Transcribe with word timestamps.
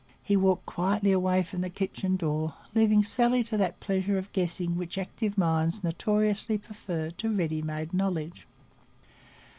He 0.23 0.35
walked 0.35 0.65
quietly 0.65 1.11
away 1.11 1.43
from 1.43 1.61
the 1.61 1.69
kitchen 1.69 2.15
door, 2.15 2.55
leaving 2.73 3.03
Sally 3.03 3.43
to 3.43 3.57
that 3.57 3.79
pleasure 3.79 4.17
of 4.17 4.33
guessing 4.33 4.75
which 4.75 4.97
active 4.97 5.37
minds 5.37 5.83
notoriously 5.83 6.57
prefer 6.57 7.11
to 7.11 7.29
ready 7.29 7.61
made 7.61 7.93
knowledge. 7.93 8.47